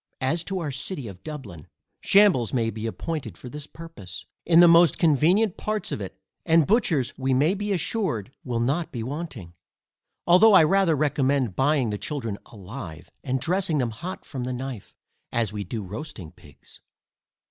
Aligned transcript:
As 0.21 0.43
to 0.45 0.57
our 0.57 0.71
City 0.71 1.07
of 1.07 1.21
Dublin, 1.23 1.67
shambles 2.01 2.53
may 2.55 2.71
be 2.71 2.87
appointed 2.87 3.37
for 3.37 3.49
this 3.49 3.67
purpose, 3.67 4.25
in 4.47 4.59
the 4.59 4.67
most 4.67 4.97
convenient 4.97 5.57
parts 5.57 5.91
of 5.91 6.01
it, 6.01 6.17
and 6.43 6.65
butchers 6.65 7.13
we 7.19 7.35
may 7.35 7.53
be 7.53 7.71
assured 7.71 8.31
will 8.43 8.59
not 8.59 8.91
be 8.91 9.03
wanting; 9.03 9.53
although 10.25 10.53
I 10.53 10.63
rather 10.63 10.95
recommend 10.95 11.55
buying 11.55 11.91
the 11.91 11.99
children 11.99 12.39
alive, 12.47 13.11
and 13.23 13.39
dressing 13.39 13.77
them 13.77 13.91
hot 13.91 14.25
from 14.25 14.43
the 14.43 14.53
knife, 14.53 14.95
as 15.31 15.53
we 15.53 15.63
do 15.63 15.83
roasting 15.83 16.31
pigs. 16.31 16.81